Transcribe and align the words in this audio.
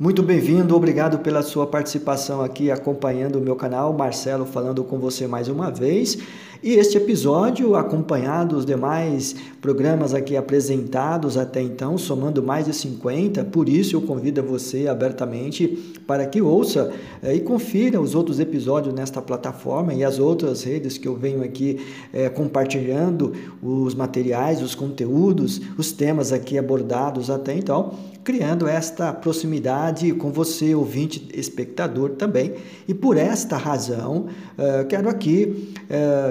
Muito 0.00 0.22
bem-vindo, 0.22 0.74
obrigado 0.74 1.18
pela 1.18 1.42
sua 1.42 1.66
participação 1.66 2.40
aqui 2.40 2.70
acompanhando 2.70 3.36
o 3.36 3.40
meu 3.42 3.54
canal. 3.54 3.92
Marcelo 3.92 4.46
falando 4.46 4.82
com 4.82 4.98
você 4.98 5.26
mais 5.26 5.46
uma 5.46 5.70
vez. 5.70 6.16
E 6.62 6.72
este 6.72 6.96
episódio, 6.96 7.74
acompanhado 7.74 8.56
os 8.56 8.64
demais 8.64 9.34
programas 9.60 10.14
aqui 10.14 10.38
apresentados 10.38 11.36
até 11.36 11.60
então, 11.62 11.98
somando 11.98 12.42
mais 12.42 12.66
de 12.66 12.74
50, 12.74 13.44
por 13.44 13.66
isso 13.66 13.96
eu 13.96 14.02
convido 14.02 14.42
você 14.42 14.86
abertamente 14.86 15.68
para 16.06 16.26
que 16.26 16.40
ouça 16.40 16.92
eh, 17.22 17.36
e 17.36 17.40
confira 17.40 17.98
os 17.98 18.14
outros 18.14 18.40
episódios 18.40 18.94
nesta 18.94 19.22
plataforma 19.22 19.94
e 19.94 20.04
as 20.04 20.18
outras 20.18 20.62
redes 20.62 20.98
que 20.98 21.08
eu 21.08 21.16
venho 21.16 21.42
aqui 21.42 21.78
eh, 22.12 22.28
compartilhando 22.28 23.32
os 23.62 23.94
materiais, 23.94 24.60
os 24.60 24.74
conteúdos, 24.74 25.62
os 25.78 25.92
temas 25.92 26.30
aqui 26.30 26.58
abordados 26.58 27.30
até 27.30 27.54
então, 27.54 27.94
criando 28.22 28.66
esta 28.66 29.12
proximidade 29.12 30.12
com 30.12 30.30
você, 30.30 30.74
ouvinte, 30.74 31.28
espectador 31.34 32.10
também. 32.10 32.54
E 32.86 32.94
por 32.94 33.16
esta 33.16 33.56
razão, 33.56 34.26
eh, 34.56 34.84
quero 34.88 35.08
aqui 35.08 35.72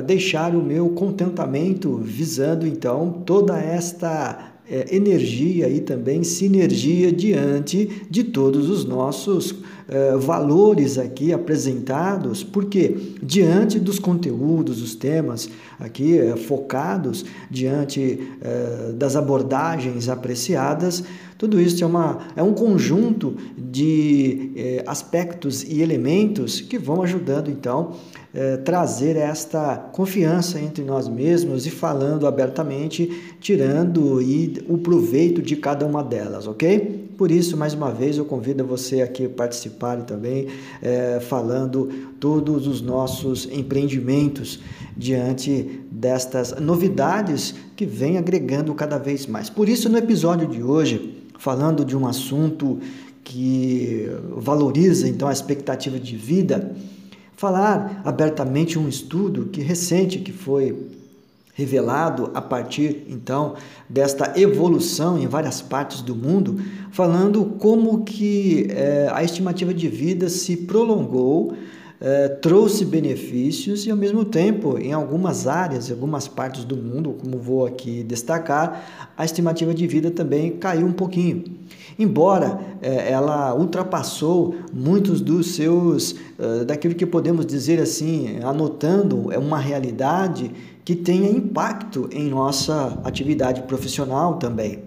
deixar 0.05 0.30
deixar 0.39 0.55
o 0.55 0.61
meu 0.61 0.89
contentamento 0.89 1.97
visando 1.97 2.67
então 2.67 3.23
toda 3.25 3.57
esta 3.57 4.53
é, 4.70 4.95
energia 4.95 5.67
e 5.67 5.80
também 5.80 6.23
sinergia 6.23 7.11
diante 7.11 8.05
de 8.09 8.23
todos 8.23 8.69
os 8.69 8.85
nossos 8.85 9.55
é, 9.89 10.16
valores 10.17 10.99
aqui 10.99 11.34
apresentados, 11.34 12.43
porque 12.43 12.95
diante 13.23 13.80
dos 13.80 13.97
conteúdos, 13.97 14.84
os 14.84 14.93
temas 14.93 15.49
aqui 15.80 16.16
é, 16.16 16.35
focados, 16.35 17.25
diante 17.49 18.20
é, 18.39 18.91
das 18.94 19.16
abordagens 19.16 20.07
apreciadas, 20.07 21.03
tudo 21.39 21.59
isso 21.59 21.83
é, 21.83 21.88
uma, 21.88 22.19
é 22.36 22.44
um 22.44 22.53
conjunto 22.53 23.36
de 23.58 24.81
aspectos 24.86 25.63
e 25.63 25.81
elementos 25.81 26.59
que 26.59 26.78
vão 26.78 27.02
ajudando 27.02 27.50
então 27.50 27.94
trazer 28.66 29.16
esta 29.16 29.78
confiança 29.78 30.59
entre 30.59 30.83
nós 30.83 31.08
mesmos 31.08 31.66
e 31.66 31.69
falando 31.69 32.28
abertamente, 32.28 33.38
tirando 33.39 34.22
e 34.22 34.53
o 34.67 34.78
proveito 34.80 35.41
de 35.41 35.56
cada 35.56 35.85
uma 35.85 36.03
delas, 36.03 36.45
ok? 36.45 36.98
Por 37.20 37.31
isso, 37.31 37.58
mais 37.58 37.73
uma 37.73 37.92
vez, 37.92 38.17
eu 38.17 38.23
convido 38.23 38.66
você 38.66 39.02
aqui 39.02 39.25
a 39.25 39.30
participarem 39.30 40.06
também, 40.06 40.48
é, 40.81 41.20
falando 41.20 41.89
todos 42.17 42.66
os 42.66 42.80
nossos 42.80 43.44
empreendimentos 43.52 44.62
diante 44.95 45.81
destas 45.92 46.58
novidades 46.62 47.53
que 47.75 47.86
vem 47.86 48.17
agregando 48.17 48.73
cada 48.73 48.97
vez 48.97 49.28
mais. 49.28 49.50
Por 49.50 49.67
isso, 49.67 49.90
no 49.90 49.97
episódio 49.97 50.47
de 50.47 50.64
hoje, 50.64 51.22
falando 51.38 51.84
de 51.84 51.97
um 51.97 52.08
assunto 52.08 52.80
que 53.22 54.09
valoriza 54.38 55.06
então 55.06 55.28
a 55.28 55.34
expectativa 55.34 56.00
de 56.00 56.16
vida, 56.16 56.73
falar 57.36 58.02
abertamente 58.06 58.80
um 58.80 58.88
estudo 58.88 59.47
que 59.47 59.59
recente 59.59 60.20
que 60.20 60.31
foi 60.31 60.73
revelado 61.59 62.31
a 62.33 62.41
partir 62.41 63.03
então 63.09 63.55
desta 63.89 64.39
evolução 64.39 65.19
em 65.19 65.27
várias 65.27 65.61
partes 65.61 66.01
do 66.01 66.16
mundo, 66.16 66.57
falando 66.89 67.43
como 67.59 68.05
que 68.05 68.67
é, 68.69 69.09
a 69.11 69.21
estimativa 69.21 69.73
de 69.73 69.89
vida 69.89 70.29
se 70.29 70.55
prolongou, 70.55 71.53
é, 72.01 72.29
trouxe 72.29 72.85
benefícios 72.85 73.85
e 73.85 73.91
ao 73.91 73.97
mesmo 73.97 74.23
tempo 74.23 74.77
em 74.77 74.93
algumas 74.93 75.47
áreas, 75.47 75.89
em 75.89 75.91
algumas 75.91 76.29
partes 76.29 76.63
do 76.63 76.77
mundo, 76.77 77.13
como 77.19 77.38
vou 77.38 77.66
aqui 77.66 78.03
destacar, 78.03 79.09
a 79.17 79.25
estimativa 79.25 79.73
de 79.73 79.85
vida 79.85 80.09
também 80.09 80.51
caiu 80.51 80.88
um 80.88 80.94
pouquinho. 80.94 81.44
Embora 81.97 82.57
é, 82.81 83.11
ela 83.11 83.53
ultrapassou 83.53 84.55
muitos 84.73 85.19
dos 85.19 85.55
seus, 85.55 86.16
daquilo 86.66 86.95
que 86.95 87.05
podemos 87.05 87.45
dizer 87.45 87.81
assim, 87.81 88.39
anotando 88.41 89.29
é 89.34 89.38
uma 89.38 89.59
realidade 89.59 90.50
que 90.89 90.95
tenha 90.95 91.29
impacto 91.29 92.09
em 92.11 92.29
nossa 92.29 93.00
atividade 93.03 93.61
profissional 93.61 94.38
também. 94.38 94.79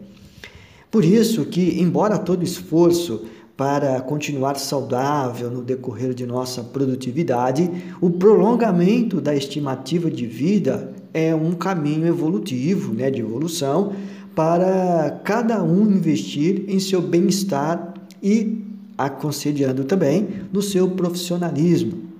Por 0.90 1.04
isso 1.04 1.44
que, 1.44 1.80
embora 1.80 2.18
todo 2.18 2.42
esforço 2.42 3.22
para 3.56 4.00
continuar 4.00 4.56
saudável 4.56 5.48
no 5.48 5.62
decorrer 5.62 6.12
de 6.12 6.26
nossa 6.26 6.60
produtividade, 6.60 7.70
o 8.00 8.10
prolongamento 8.10 9.20
da 9.20 9.32
estimativa 9.32 10.10
de 10.10 10.26
vida 10.26 10.92
é 11.14 11.32
um 11.32 11.52
caminho 11.52 12.08
evolutivo, 12.08 12.92
né, 12.92 13.08
de 13.08 13.20
evolução, 13.20 13.92
para 14.34 15.20
cada 15.22 15.62
um 15.62 15.82
investir 15.88 16.64
em 16.66 16.80
seu 16.80 17.00
bem-estar 17.00 17.94
e 18.20 18.60
aconselhando 18.98 19.84
também 19.84 20.26
no 20.52 20.62
seu 20.62 20.90
profissionalismo. 20.90 22.10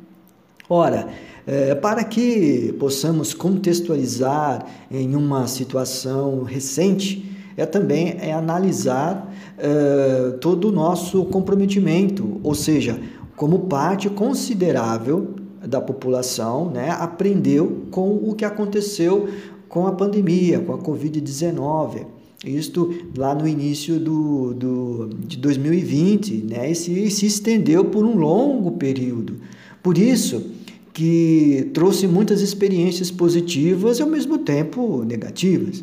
Ora, 0.70 1.08
é, 1.46 1.74
para 1.74 2.04
que 2.04 2.74
possamos 2.78 3.34
contextualizar 3.34 4.66
em 4.90 5.16
uma 5.16 5.46
situação 5.46 6.42
recente, 6.42 7.30
é 7.56 7.66
também 7.66 8.16
é 8.20 8.32
analisar 8.32 9.32
é, 9.58 10.36
todo 10.40 10.68
o 10.68 10.72
nosso 10.72 11.24
comprometimento, 11.26 12.40
ou 12.42 12.54
seja, 12.54 13.00
como 13.36 13.60
parte 13.60 14.08
considerável 14.08 15.34
da 15.66 15.80
população 15.80 16.70
né, 16.70 16.90
aprendeu 16.90 17.86
com 17.90 18.14
o 18.16 18.34
que 18.34 18.44
aconteceu 18.44 19.28
com 19.68 19.86
a 19.86 19.92
pandemia, 19.92 20.60
com 20.60 20.74
a 20.74 20.78
Covid-19. 20.78 22.06
Isto 22.44 22.92
lá 23.16 23.34
no 23.34 23.46
início 23.46 24.00
do, 24.00 24.52
do, 24.52 25.10
de 25.20 25.36
2020, 25.36 26.44
né? 26.48 26.72
E 26.72 26.74
se, 26.74 27.08
se 27.10 27.26
estendeu 27.26 27.84
por 27.84 28.04
um 28.04 28.16
longo 28.16 28.72
período. 28.72 29.36
Por 29.80 29.96
isso 29.96 30.50
que 30.92 31.70
trouxe 31.72 32.06
muitas 32.06 32.40
experiências 32.40 33.10
positivas 33.10 33.98
e 33.98 34.02
ao 34.02 34.08
mesmo 34.08 34.38
tempo 34.38 35.04
negativas. 35.04 35.82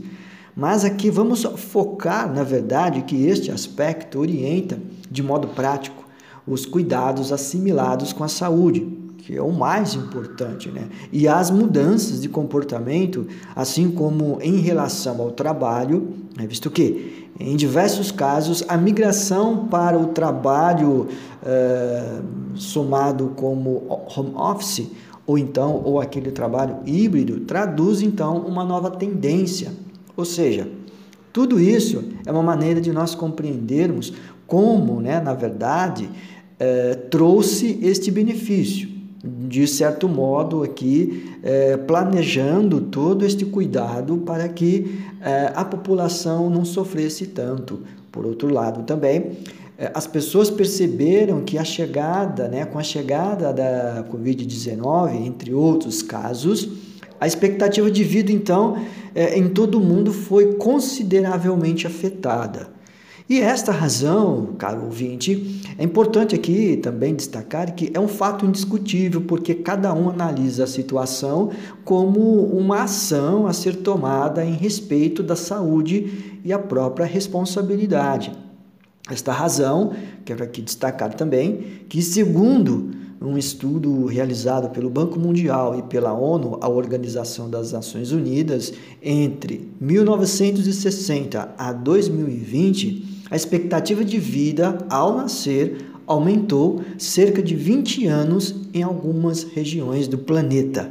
Mas 0.56 0.84
aqui 0.84 1.10
vamos 1.10 1.44
focar, 1.44 2.32
na 2.32 2.44
verdade, 2.44 3.02
que 3.04 3.26
este 3.26 3.52
aspecto 3.52 4.20
orienta 4.20 4.80
de 5.10 5.24
modo 5.24 5.48
prático 5.48 6.06
os 6.46 6.66
cuidados 6.66 7.32
assimilados 7.32 8.12
com 8.12 8.24
a 8.24 8.28
saúde, 8.28 8.88
que 9.20 9.36
é 9.36 9.42
o 9.42 9.52
mais 9.52 9.94
importante, 9.96 10.70
né? 10.70 10.90
E 11.12 11.28
as 11.28 11.52
mudanças 11.52 12.22
de 12.22 12.30
comportamento, 12.30 13.28
assim 13.56 13.92
como 13.92 14.40
em 14.42 14.58
relação 14.58 15.22
ao 15.22 15.32
trabalho, 15.32 16.16
né? 16.36 16.48
visto 16.48 16.72
que 16.72 17.30
em 17.40 17.56
diversos 17.56 18.12
casos 18.12 18.64
a 18.68 18.76
migração 18.78 19.68
para 19.68 19.98
o 19.98 20.08
trabalho 20.08 21.08
uh, 21.44 22.24
somado 22.56 23.34
como 23.36 24.04
home 24.16 24.34
office 24.36 24.90
ou 25.28 25.38
então 25.38 25.82
ou 25.86 26.02
aquele 26.02 26.32
trabalho 26.32 26.78
híbrido 26.86 27.42
traduz 27.42 28.02
então 28.02 28.38
uma 28.38 28.66
nova 28.66 28.90
tendência, 28.90 29.72
ou 30.18 30.26
seja, 30.26 30.68
tudo 31.32 31.60
isso 31.60 32.04
é 32.26 32.32
uma 32.32 32.44
maneira 32.44 32.82
de 32.82 32.92
nós 32.92 33.14
compreendermos 33.14 34.12
como, 34.48 35.00
né, 35.00 35.22
na 35.22 35.36
verdade, 35.36 36.10
eh, 36.60 36.96
trouxe 37.12 37.78
este 37.84 38.10
benefício 38.10 38.99
de 39.50 39.66
certo 39.68 40.08
modo, 40.08 40.62
aqui 40.62 41.34
é, 41.42 41.76
planejando 41.76 42.80
todo 42.80 43.26
este 43.26 43.46
cuidado 43.46 44.20
para 44.20 44.48
que 44.48 45.02
é, 45.22 45.52
a 45.56 45.66
população 45.66 46.52
não 46.52 46.64
sofresse 46.64 47.26
tanto. 47.28 47.80
Por 48.12 48.28
outro 48.28 48.54
lado, 48.54 48.84
também, 48.84 49.32
é, 49.76 49.92
as 49.96 50.06
pessoas 50.06 50.52
perceberam 50.52 51.42
que 51.42 51.58
a 51.58 51.64
chegada, 51.64 52.48
né, 52.48 52.64
com 52.64 52.78
a 52.78 52.84
chegada 52.84 53.52
da 53.52 54.06
Covid-19, 54.12 55.16
entre 55.26 55.52
outros 55.52 56.04
casos, 56.04 56.70
a 57.20 57.26
expectativa 57.26 57.90
de 57.90 58.04
vida, 58.04 58.32
então, 58.32 58.78
é, 59.16 59.36
em 59.36 59.50
todo 59.50 59.80
o 59.80 59.82
mundo 59.82 60.14
foi 60.14 60.54
consideravelmente 60.54 61.88
afetada. 61.88 62.79
E 63.30 63.42
esta 63.42 63.72
razão, 63.72 64.56
caro 64.58 64.86
ouvinte, 64.86 65.62
é 65.78 65.84
importante 65.84 66.34
aqui 66.34 66.76
também 66.78 67.14
destacar 67.14 67.76
que 67.76 67.92
é 67.94 68.00
um 68.00 68.08
fato 68.08 68.44
indiscutível, 68.44 69.22
porque 69.22 69.54
cada 69.54 69.94
um 69.94 70.10
analisa 70.10 70.64
a 70.64 70.68
situação 70.68 71.52
como 71.86 72.20
uma 72.46 72.82
ação 72.82 73.46
a 73.46 73.54
ser 73.54 73.76
tomada 73.76 74.44
em 74.44 74.54
respeito 74.54 75.22
da 75.22 75.36
saúde 75.36 76.40
e 76.44 76.52
a 76.52 76.58
própria 76.58 77.06
responsabilidade. 77.06 78.32
Esta 79.08 79.32
razão, 79.32 79.94
quero 80.26 80.44
aqui 80.44 80.64
destacar 80.64 81.14
também 81.14 81.84
que, 81.88 82.02
segundo 82.02 82.90
um 83.22 83.38
estudo 83.38 84.06
realizado 84.06 84.72
pelo 84.72 84.90
Banco 84.90 85.20
Mundial 85.20 85.78
e 85.78 85.84
pela 85.84 86.14
ONU, 86.14 86.58
a 86.62 86.68
Organização 86.68 87.48
das 87.48 87.74
Nações 87.74 88.12
Unidas, 88.12 88.74
entre 89.04 89.70
1960 89.80 91.54
a 91.58 91.74
2020, 91.74 93.19
a 93.30 93.36
expectativa 93.36 94.04
de 94.04 94.20
vida 94.20 94.78
ao 94.90 95.16
nascer 95.16 95.86
aumentou 96.08 96.82
cerca 96.98 97.42
de 97.42 97.56
20 97.56 98.08
anos 98.08 98.56
em 98.74 98.82
algumas 98.82 99.44
regiões 99.44 100.08
do 100.08 100.18
planeta. 100.18 100.90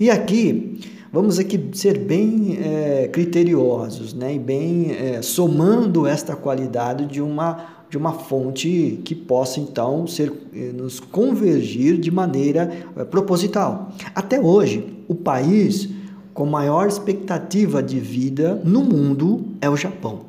E 0.00 0.10
aqui, 0.10 0.80
vamos 1.12 1.38
aqui 1.38 1.70
ser 1.72 1.98
bem 1.98 2.58
é, 2.60 3.08
criteriosos, 3.08 4.12
né? 4.12 4.34
e 4.34 4.38
bem 4.38 4.90
é, 4.90 5.22
somando 5.22 6.06
esta 6.06 6.34
qualidade 6.34 7.06
de 7.06 7.20
uma 7.20 7.74
de 7.94 7.98
uma 7.98 8.12
fonte 8.12 9.00
que 9.04 9.14
possa 9.14 9.60
então 9.60 10.04
ser, 10.04 10.32
eh, 10.52 10.72
nos 10.74 10.98
convergir 10.98 11.96
de 11.96 12.10
maneira 12.10 12.68
eh, 12.96 13.04
proposital. 13.04 13.92
Até 14.12 14.40
hoje, 14.40 14.84
o 15.06 15.14
país 15.14 15.88
com 16.32 16.44
maior 16.44 16.88
expectativa 16.88 17.80
de 17.80 18.00
vida 18.00 18.60
no 18.64 18.82
mundo 18.82 19.44
é 19.60 19.70
o 19.70 19.76
Japão, 19.76 20.22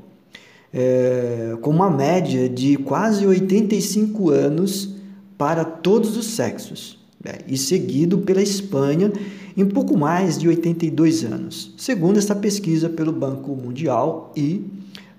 é, 0.75 1.56
com 1.62 1.69
uma 1.69 1.89
média 1.89 2.50
de 2.50 2.75
quase 2.75 3.25
85 3.25 4.30
anos 4.30 4.94
para 5.38 5.63
todos 5.63 6.18
os 6.18 6.25
sexos, 6.25 7.00
né? 7.24 7.36
e 7.48 7.57
seguido 7.57 8.18
pela 8.18 8.42
Espanha 8.42 9.12
em 9.56 9.66
pouco 9.66 9.98
mais 9.98 10.38
de 10.38 10.50
82 10.50 11.24
anos, 11.24 11.74
segundo 11.77 12.18
esta 12.18 12.36
pesquisa 12.36 12.89
pelo 12.89 13.13
Banco 13.13 13.56
Mundial 13.56 14.33
e, 14.36 14.66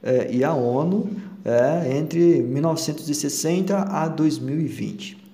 é, 0.03 0.29
e 0.31 0.45
a 0.45 0.53
ONU 0.53 1.09
é, 1.43 1.97
entre 1.97 2.43
1960 2.43 3.79
a 3.79 4.09
2020. 4.09 5.25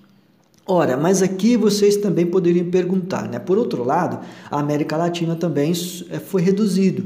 Ora, 0.64 0.96
mas 0.96 1.20
aqui 1.20 1.56
vocês 1.56 1.96
também 1.96 2.24
poderiam 2.24 2.70
perguntar, 2.70 3.28
né? 3.28 3.40
Por 3.40 3.58
outro 3.58 3.82
lado, 3.82 4.20
a 4.48 4.60
América 4.60 4.96
Latina 4.96 5.34
também 5.34 5.72
foi 5.74 6.40
reduzido, 6.40 7.04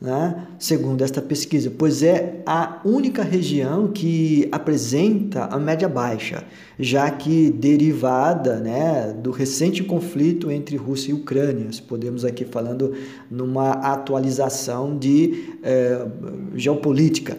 né? 0.00 0.46
Segundo 0.58 1.02
esta 1.04 1.20
pesquisa, 1.20 1.70
pois 1.76 2.02
é 2.02 2.40
a 2.46 2.80
única 2.84 3.22
região 3.22 3.88
que 3.88 4.48
apresenta 4.50 5.44
a 5.44 5.58
média 5.58 5.88
baixa, 5.88 6.42
já 6.78 7.10
que 7.10 7.50
derivada, 7.50 8.58
né, 8.58 9.12
do 9.12 9.30
recente 9.30 9.84
conflito 9.84 10.50
entre 10.50 10.76
Rússia 10.76 11.10
e 11.10 11.14
Ucrânia. 11.14 11.68
Podemos 11.86 12.24
aqui 12.24 12.46
falando 12.46 12.94
numa 13.30 13.72
atualização 13.72 14.96
de 14.96 15.50
é, 15.62 16.06
geopolítica. 16.54 17.36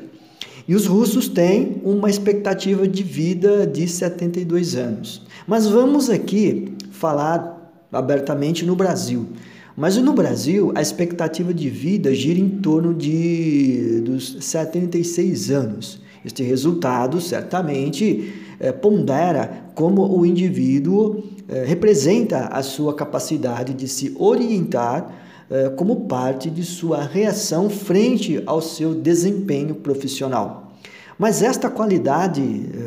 E 0.68 0.76
os 0.76 0.86
russos 0.86 1.28
têm 1.28 1.82
uma 1.84 2.10
expectativa 2.10 2.88
de 2.88 3.02
vida 3.02 3.66
de 3.66 3.88
72 3.88 4.76
anos. 4.76 5.24
Mas 5.48 5.68
vamos 5.68 6.10
aqui 6.10 6.76
falar 6.92 7.74
abertamente 7.92 8.64
no 8.64 8.76
Brasil. 8.76 9.30
Mas 9.76 9.96
no 9.98 10.14
Brasil, 10.14 10.72
a 10.76 10.82
expectativa 10.82 11.54
de 11.54 11.70
vida 11.70 12.14
gira 12.14 12.40
em 12.40 12.50
torno 12.50 12.94
de 12.94 14.02
dos 14.02 14.38
76 14.42 15.50
anos. 15.50 16.02
Este 16.24 16.44
resultado 16.44 17.20
certamente 17.20 18.34
é, 18.60 18.72
pondera 18.72 19.66
como 19.74 20.06
o 20.16 20.26
indivíduo 20.26 21.24
é, 21.48 21.64
representa 21.64 22.48
a 22.48 22.62
sua 22.62 22.94
capacidade 22.94 23.74
de 23.74 23.88
se 23.88 24.16
orientar 24.20 25.12
é, 25.50 25.70
como 25.70 26.02
parte 26.02 26.50
de 26.50 26.64
sua 26.64 27.04
reação 27.04 27.70
frente 27.70 28.42
ao 28.46 28.62
seu 28.62 28.94
desempenho 28.94 29.76
profissional. 29.76 30.74
Mas 31.18 31.42
esta 31.42 31.70
qualidade 31.70 32.42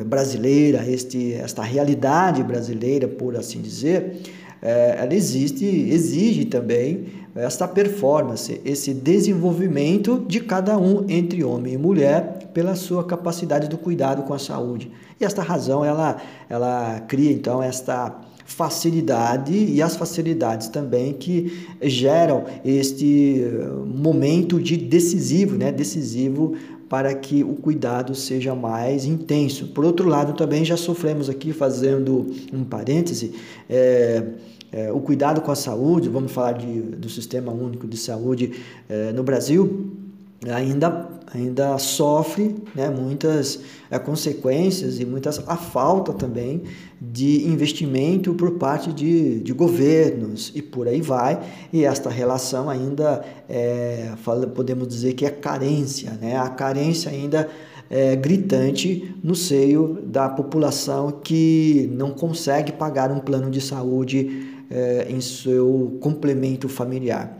brasileira, 0.07 0.85
este, 0.89 1.35
esta 1.35 1.63
realidade 1.63 2.43
brasileira, 2.43 3.07
por 3.07 3.37
assim 3.37 3.61
dizer, 3.61 4.23
eh, 4.65 4.97
ela 4.99 5.15
existe, 5.15 5.67
exige 5.67 6.47
também 6.47 7.05
esta 7.37 7.69
performance, 7.69 8.61
esse 8.65 8.95
desenvolvimento 8.95 10.25
de 10.27 10.41
cada 10.41 10.79
um 10.79 11.05
entre 11.07 11.45
homem 11.45 11.75
e 11.75 11.79
mulher 11.79 12.49
pela 12.55 12.75
sua 12.75 13.05
capacidade 13.05 13.69
do 13.69 13.77
cuidado 13.77 14.23
com 14.23 14.33
a 14.33 14.39
saúde. 14.39 14.91
E 15.21 15.25
esta 15.25 15.43
razão 15.43 15.85
ela, 15.85 16.17
ela 16.49 17.01
cria 17.01 17.31
então 17.31 17.63
esta 17.63 18.21
facilidade 18.47 19.55
e 19.55 19.83
as 19.83 19.97
facilidades 19.97 20.69
também 20.69 21.13
que 21.13 21.67
geram 21.83 22.45
este 22.65 23.43
eh, 23.43 23.69
momento 23.87 24.61
de 24.61 24.77
decisivo, 24.77 25.57
né, 25.57 25.73
decisivo 25.73 26.55
para 26.95 27.13
que 27.13 27.43
o 27.43 27.55
cuidado 27.57 28.15
seja 28.15 28.55
mais 28.55 29.05
intenso. 29.05 29.67
Por 29.67 29.85
outro 29.85 30.09
lado, 30.09 30.33
também 30.35 30.65
já 30.65 30.77
sofremos 30.77 31.29
aqui, 31.29 31.53
fazendo 31.53 32.33
um 32.53 32.63
parêntese, 32.63 33.35
é, 33.69 34.23
é, 34.71 34.93
o 34.93 35.01
cuidado 35.01 35.41
com 35.41 35.51
a 35.51 35.57
saúde, 35.57 36.09
vamos 36.09 36.31
falar 36.31 36.53
de, 36.53 36.83
do 36.83 37.09
Sistema 37.09 37.51
Único 37.51 37.89
de 37.89 37.97
Saúde 37.97 38.53
é, 38.89 39.11
no 39.11 39.25
Brasil, 39.25 40.04
ainda, 40.53 41.09
ainda 41.33 41.79
sofre 41.79 42.57
né, 42.75 42.91
muitas 42.91 43.61
é, 43.91 43.99
consequências 43.99 45.01
e 45.01 45.05
muitas 45.05 45.43
a 45.49 45.57
falta 45.57 46.13
também 46.13 46.63
de 47.01 47.47
investimento 47.47 48.35
por 48.35 48.53
parte 48.53 48.93
de, 48.93 49.41
de 49.41 49.53
governos 49.53 50.53
e 50.55 50.63
por 50.63 50.89
aí 50.89 51.01
vai. 51.01 51.41
E 51.73 51.85
esta 51.85 52.11
relação 52.11 52.69
ainda 52.69 53.25
é, 53.49 54.13
podemos 54.55 54.89
dizer 54.89 55.15
que 55.15 55.25
é 55.25 55.31
carência, 55.31 56.19
né? 56.21 56.37
a 56.37 56.49
carência 56.49 57.11
ainda 57.11 57.49
é, 57.91 58.17
gritante 58.17 59.15
no 59.23 59.35
seio 59.35 60.01
da 60.07 60.29
população 60.29 61.13
que 61.23 61.89
não 61.93 62.11
consegue 62.11 62.73
pagar 62.73 63.11
um 63.11 63.21
plano 63.21 63.51
de 63.51 63.61
saúde 63.61 64.65
é, 64.71 65.07
em 65.09 65.21
seu 65.21 65.97
complemento 66.01 66.69
familiar. 66.69 67.39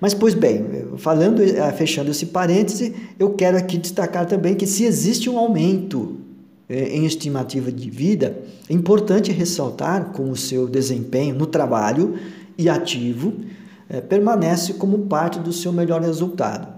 Mas, 0.00 0.14
pois 0.14 0.34
bem, 0.34 0.64
falando, 0.96 1.42
eh, 1.42 1.72
fechando 1.72 2.10
esse 2.10 2.26
parêntese, 2.26 2.94
eu 3.18 3.30
quero 3.30 3.56
aqui 3.56 3.76
destacar 3.76 4.26
também 4.26 4.54
que 4.54 4.66
se 4.66 4.84
existe 4.84 5.28
um 5.28 5.36
aumento 5.38 6.16
eh, 6.68 6.96
em 6.96 7.04
estimativa 7.04 7.72
de 7.72 7.90
vida, 7.90 8.38
é 8.70 8.72
importante 8.72 9.32
ressaltar 9.32 10.12
com 10.12 10.30
o 10.30 10.36
seu 10.36 10.68
desempenho 10.68 11.34
no 11.34 11.46
trabalho 11.46 12.14
e 12.56 12.68
ativo, 12.68 13.32
é, 13.88 14.00
permanece 14.00 14.74
como 14.74 14.98
parte 15.06 15.38
do 15.38 15.52
seu 15.52 15.72
melhor 15.72 16.02
resultado. 16.02 16.76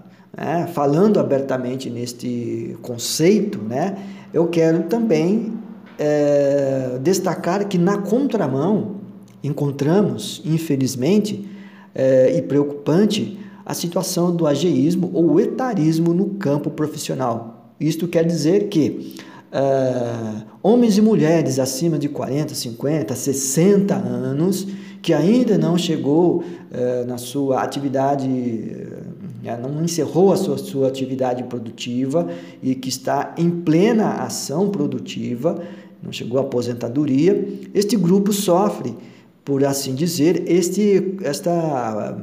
Falando 0.73 1.19
abertamente 1.19 1.89
neste 1.89 2.77
conceito, 2.81 3.59
né, 3.59 3.97
eu 4.33 4.47
quero 4.47 4.83
também 4.83 5.53
é, 5.99 6.97
destacar 7.01 7.67
que 7.67 7.77
na 7.77 7.97
contramão 7.97 9.01
encontramos, 9.43 10.41
infelizmente, 10.45 11.50
é, 11.93 12.37
e 12.37 12.41
preocupante 12.41 13.37
a 13.65 13.73
situação 13.73 14.35
do 14.35 14.47
ageísmo 14.47 15.11
ou 15.13 15.39
etarismo 15.39 16.13
no 16.13 16.31
campo 16.31 16.69
profissional. 16.69 17.73
Isto 17.79 18.07
quer 18.07 18.25
dizer 18.25 18.67
que 18.69 19.15
uh, 19.51 20.43
homens 20.61 20.97
e 20.97 21.01
mulheres 21.01 21.59
acima 21.59 21.97
de 21.97 22.09
40, 22.09 22.53
50, 22.53 23.15
60 23.15 23.95
anos 23.95 24.67
que 25.01 25.13
ainda 25.13 25.57
não 25.57 25.77
chegou 25.77 26.37
uh, 26.37 27.07
na 27.07 27.17
sua 27.17 27.61
atividade, 27.61 28.27
uh, 28.27 29.67
não 29.67 29.83
encerrou 29.83 30.31
a 30.31 30.37
sua, 30.37 30.57
sua 30.57 30.87
atividade 30.87 31.43
produtiva 31.43 32.27
e 32.61 32.75
que 32.75 32.89
está 32.89 33.33
em 33.37 33.49
plena 33.49 34.23
ação 34.23 34.69
produtiva, 34.69 35.59
não 36.03 36.11
chegou 36.11 36.39
à 36.39 36.41
aposentadoria, 36.41 37.47
este 37.73 37.95
grupo 37.95 38.31
sofre 38.31 38.95
por 39.43 39.65
assim 39.65 39.95
dizer, 39.95 40.43
este, 40.47 41.17
esta, 41.23 42.17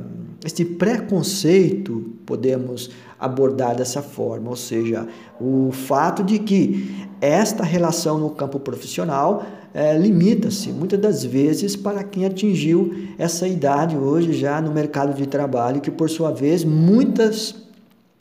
este 0.44 0.64
preconceito, 0.64 2.12
podemos 2.24 2.90
abordar 3.18 3.74
dessa 3.74 4.00
forma, 4.00 4.50
ou 4.50 4.56
seja, 4.56 5.08
o 5.40 5.70
fato 5.72 6.22
de 6.22 6.38
que 6.38 7.08
esta 7.20 7.64
relação 7.64 8.18
no 8.18 8.30
campo 8.30 8.60
profissional 8.60 9.44
é, 9.74 9.98
limita-se 9.98 10.70
muitas 10.70 11.00
das 11.00 11.24
vezes 11.24 11.74
para 11.74 12.04
quem 12.04 12.24
atingiu 12.24 12.94
essa 13.18 13.46
idade 13.46 13.96
hoje 13.96 14.32
já 14.32 14.60
no 14.60 14.72
mercado 14.72 15.14
de 15.14 15.26
trabalho, 15.26 15.80
que 15.80 15.90
por 15.90 16.08
sua 16.08 16.30
vez 16.30 16.64
muitas 16.64 17.54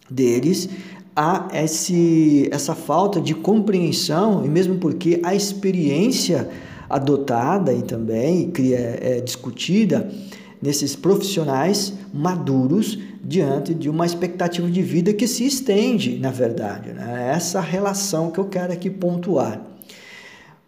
deles 0.09 0.69
há 1.15 1.47
esse, 1.53 2.47
essa 2.51 2.75
falta 2.75 3.21
de 3.21 3.33
compreensão 3.33 4.45
e 4.45 4.49
mesmo 4.49 4.77
porque 4.77 5.19
a 5.23 5.33
experiência 5.33 6.49
adotada 6.89 7.74
e 7.74 7.82
também 7.82 8.51
é, 8.74 9.22
discutida 9.22 10.10
nesses 10.62 10.96
profissionais 10.96 11.94
maduros 12.13 12.98
diante 13.24 13.74
de 13.74 13.89
uma 13.89 14.06
expectativa 14.06 14.70
de 14.70 14.82
vida 14.82 15.13
que 15.13 15.27
se 15.27 15.46
estende, 15.46 16.17
na 16.17 16.32
verdade. 16.32 16.94
Né? 16.94 17.32
Essa 17.36 17.60
relação 17.60 18.32
que 18.32 18.39
eu 18.39 18.46
quero 18.46 18.74
aqui 18.74 18.89
pontuar. 18.89 19.62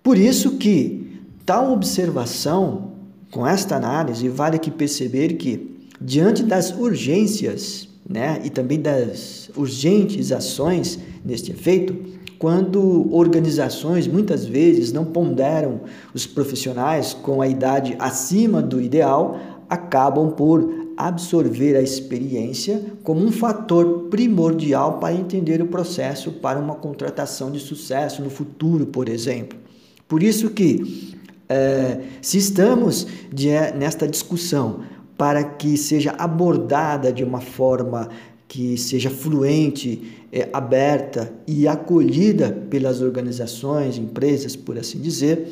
Por 0.04 0.18
isso 0.18 0.58
que 0.58 1.20
tal 1.46 1.72
observação, 1.74 2.92
com 3.32 3.46
esta 3.46 3.76
análise, 3.76 4.28
vale 4.30 4.58
aqui 4.58 4.72
perceber 4.72 5.34
que, 5.34 5.78
diante 6.00 6.44
das 6.44 6.72
urgências 6.72 7.90
né, 8.08 8.42
e 8.44 8.50
também 8.50 8.82
das 8.82 9.50
urgentes 9.56 10.32
ações 10.32 11.00
neste 11.24 11.52
efeito, 11.52 11.96
quando 12.39 13.13
organizações 13.13 14.08
muitas 14.08 14.46
vezes 14.46 14.93
não 14.93 15.03
ponderam 15.03 15.81
os 16.13 16.25
profissionais 16.25 17.13
com 17.13 17.41
a 17.41 17.48
idade 17.48 17.98
acima 18.00 18.62
do 18.62 18.81
ideal, 18.81 19.38
acabam 19.69 20.31
por 20.31 20.88
absorver 20.96 21.75
a 21.75 21.81
experiência 21.81 22.81
como 23.03 23.24
um 23.24 23.31
fator 23.31 24.08
primordial 24.10 25.00
para 25.00 25.13
entender 25.13 25.62
o 25.62 25.67
processo 25.67 26.31
para 26.31 26.60
uma 26.60 26.75
contratação 26.75 27.51
de 27.51 27.60
sucesso 27.60 28.22
no 28.22 28.29
futuro, 28.29 28.86
por 28.86 29.10
exemplo. 29.10 29.60
Por 30.08 30.24
isso 30.24 30.50
que, 30.50 31.13
é, 31.48 32.00
se 32.22 32.38
estamos 32.38 33.05
de, 33.31 33.50
nesta 33.77 34.08
discussão 34.08 34.81
para 35.17 35.43
que 35.43 35.75
seja 35.75 36.15
abordada 36.17 37.12
de 37.12 37.25
uma 37.25 37.41
forma 37.41 38.10
que 38.50 38.75
seja 38.77 39.12
fluente, 39.12 40.01
é, 40.34 40.50
aberta 40.51 41.32
e 41.48 41.68
acolhida 41.68 42.51
pelas 42.70 43.00
organizações, 43.00 43.98
empresas, 43.98 44.56
por 44.56 44.77
assim 44.77 45.00
dizer, 45.00 45.48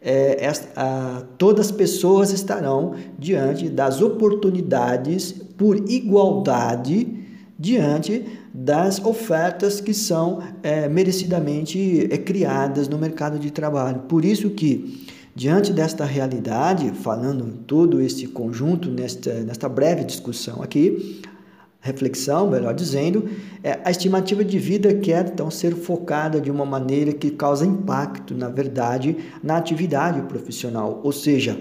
é, 0.00 0.46
a, 0.76 1.24
todas 1.38 1.66
as 1.66 1.72
pessoas 1.72 2.30
estarão 2.30 2.94
diante 3.18 3.70
das 3.70 4.02
oportunidades 4.02 5.32
por 5.56 5.90
igualdade 5.90 7.24
diante 7.58 8.22
das 8.52 9.02
ofertas 9.02 9.80
que 9.80 9.94
são 9.94 10.42
é, 10.62 10.86
merecidamente 10.86 12.06
é, 12.10 12.18
criadas 12.18 12.88
no 12.88 12.98
mercado 12.98 13.38
de 13.38 13.50
trabalho. 13.50 14.00
Por 14.00 14.22
isso 14.22 14.50
que 14.50 15.02
Diante 15.36 15.72
desta 15.72 16.04
realidade, 16.04 16.92
falando 16.92 17.48
em 17.48 17.56
todo 17.66 18.00
esse 18.00 18.28
conjunto, 18.28 18.88
nesta, 18.88 19.32
nesta 19.40 19.68
breve 19.68 20.04
discussão 20.04 20.62
aqui, 20.62 21.20
reflexão, 21.84 22.48
melhor 22.48 22.72
dizendo, 22.72 23.28
é, 23.62 23.78
a 23.84 23.90
estimativa 23.90 24.42
de 24.42 24.58
vida 24.58 24.94
quer 24.94 25.26
então 25.26 25.50
ser 25.50 25.74
focada 25.74 26.40
de 26.40 26.50
uma 26.50 26.64
maneira 26.64 27.12
que 27.12 27.30
causa 27.30 27.66
impacto, 27.66 28.34
na 28.34 28.48
verdade, 28.48 29.14
na 29.42 29.58
atividade 29.58 30.22
profissional. 30.22 31.02
Ou 31.04 31.12
seja, 31.12 31.58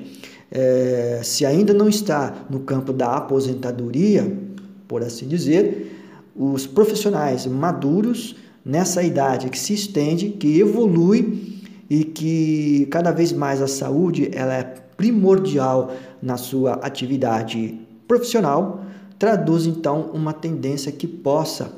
é, 0.50 1.20
se 1.26 1.46
ainda 1.46 1.74
não 1.74 1.90
está 1.90 2.46
no 2.50 2.62
campo 2.62 2.94
da 2.94 3.18
aposentadoria, 3.18 4.40
por 4.88 5.04
assim 5.04 5.28
dizer, 5.28 5.92
os 6.34 6.66
profissionais 6.66 7.46
maduros 7.46 8.38
nessa 8.66 9.04
idade 9.04 9.50
que 9.50 9.60
se 9.60 9.74
estende, 9.74 10.30
que 10.30 10.58
evolui 10.58 11.62
e 11.90 12.06
que 12.06 12.88
cada 12.90 13.12
vez 13.12 13.34
mais 13.34 13.62
a 13.62 13.68
saúde 13.68 14.30
ela 14.32 14.54
é 14.54 14.64
primordial 14.96 15.94
na 16.22 16.38
sua 16.38 16.76
atividade 16.76 17.78
profissional, 18.08 18.86
traduz 19.24 19.66
então 19.66 20.12
uma 20.14 20.34
tendência 20.34 20.92
que 20.92 21.08
possa 21.08 21.72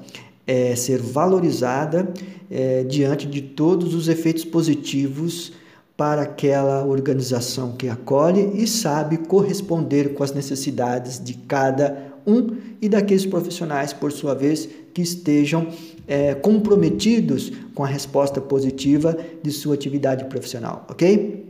é, 0.47 0.75
ser 0.75 0.97
valorizada 0.97 2.11
é, 2.49 2.83
diante 2.83 3.27
de 3.27 3.39
todos 3.39 3.93
os 3.93 4.07
efeitos 4.07 4.43
positivos 4.43 5.53
para 5.95 6.23
aquela 6.23 6.83
organização 6.83 7.73
que 7.73 7.87
acolhe 7.87 8.49
e 8.55 8.65
sabe 8.65 9.17
corresponder 9.17 10.15
com 10.15 10.23
as 10.23 10.33
necessidades 10.33 11.23
de 11.23 11.35
cada 11.35 12.15
um 12.25 12.57
e 12.81 12.89
daqueles 12.89 13.27
profissionais, 13.27 13.93
por 13.93 14.11
sua 14.11 14.33
vez, 14.33 14.67
que 14.91 15.03
estejam 15.03 15.67
é, 16.07 16.33
comprometidos 16.33 17.51
com 17.75 17.83
a 17.83 17.87
resposta 17.87 18.41
positiva 18.41 19.15
de 19.43 19.51
sua 19.51 19.75
atividade 19.75 20.25
profissional, 20.25 20.83
ok? 20.89 21.45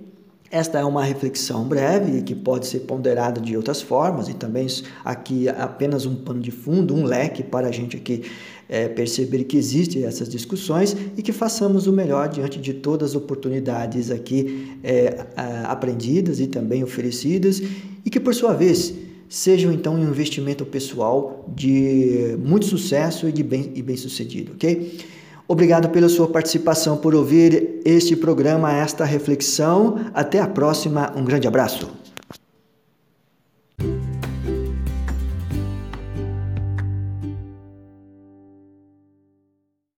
Esta 0.52 0.80
é 0.80 0.86
uma 0.86 1.04
reflexão 1.04 1.64
breve 1.68 2.22
que 2.22 2.36
pode 2.36 2.68
ser 2.68 2.82
ponderada 2.82 3.42
de 3.42 3.58
outras 3.58 3.82
formas 3.82 4.30
e 4.30 4.34
também 4.34 4.68
aqui 5.04 5.50
apenas 5.50 6.06
um 6.06 6.16
pano 6.16 6.40
de 6.40 6.52
fundo, 6.52 6.94
um 6.94 7.04
leque 7.04 7.44
para 7.44 7.68
a 7.68 7.72
gente 7.72 7.98
aqui 7.98 8.24
é, 8.70 8.88
perceber 8.88 9.44
que 9.46 9.58
existem 9.58 10.04
essas 10.04 10.30
discussões 10.30 10.96
e 11.18 11.22
que 11.22 11.32
façamos 11.32 11.88
o 11.88 11.92
melhor 11.92 12.30
diante 12.30 12.60
de 12.60 12.74
todas 12.76 13.12
as 13.12 13.16
oportunidades 13.16 14.12
aqui 14.12 14.78
é, 14.84 15.26
aprendidas 15.66 16.40
e 16.40 16.48
também 16.48 16.84
oferecidas 16.84 17.62
e 18.06 18.10
que 18.10 18.20
por 18.20 18.34
sua 18.36 18.54
vez 18.54 18.94
sejam 19.28 19.72
então 19.72 19.96
um 19.96 20.04
investimento 20.04 20.64
pessoal 20.64 21.44
de 21.56 22.38
muito 22.40 22.66
sucesso 22.66 23.28
e 23.28 23.32
de 23.32 23.44
bem, 23.44 23.72
e 23.76 23.82
bem 23.82 23.98
sucedido, 23.98 24.54
ok? 24.54 25.00
Obrigado 25.48 25.90
pela 25.90 26.10
sua 26.10 26.28
participação, 26.28 26.98
por 26.98 27.14
ouvir 27.14 27.75
este 27.86 28.16
programa, 28.16 28.74
esta 28.74 29.06
reflexão. 29.06 30.00
Até 30.14 30.42
a 30.42 30.48
próxima, 30.48 31.14
um 31.16 31.24
grande 31.24 31.48
abraço. 31.48 32.05